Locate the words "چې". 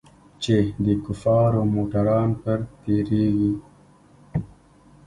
0.43-0.55